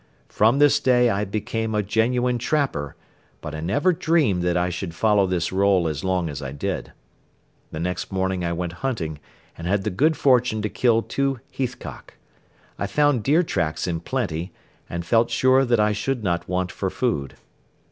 From 0.29 0.57
this 0.57 0.79
day 0.79 1.11
I 1.11 1.25
became 1.25 1.75
a 1.75 1.83
genuine 1.83 2.39
trapper 2.39 2.95
but 3.39 3.53
I 3.53 3.59
never 3.59 3.93
dreamed 3.93 4.41
that 4.41 4.57
I 4.57 4.71
should 4.71 4.95
follow 4.95 5.27
this 5.27 5.51
role 5.51 5.87
as 5.87 6.03
long 6.03 6.27
as 6.27 6.41
I 6.41 6.51
did. 6.51 6.91
The 7.71 7.79
next 7.79 8.11
morning 8.11 8.43
I 8.43 8.51
went 8.51 8.71
hunting 8.81 9.19
and 9.55 9.67
had 9.67 9.83
the 9.83 9.91
good 9.91 10.17
fortune 10.17 10.63
to 10.63 10.69
kill 10.69 11.03
two 11.03 11.39
heathcock. 11.55 12.15
I 12.79 12.87
found 12.87 13.21
deer 13.21 13.43
tracks 13.43 13.85
in 13.85 13.99
plenty 13.99 14.51
and 14.89 15.05
felt 15.05 15.29
sure 15.29 15.65
that 15.65 15.79
I 15.79 15.91
should 15.91 16.23
not 16.23 16.49
want 16.49 16.71
for 16.71 16.89
food. 16.89 17.35